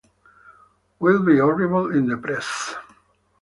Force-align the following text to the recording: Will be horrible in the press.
Will 0.97 1.21
be 1.23 1.37
horrible 1.37 1.95
in 1.95 2.07
the 2.07 2.17
press. 2.17 2.73